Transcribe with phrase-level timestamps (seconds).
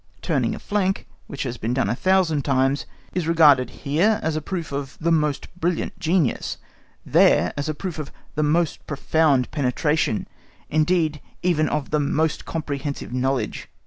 [0.23, 4.41] Turning a flank, which has been done a thousand times, is regarded here as a
[4.41, 6.57] proof of the most brilliant genius,
[7.05, 10.27] there as a proof of the most profound penetration,
[10.71, 13.69] indeed even of the most comprehensive knowledge.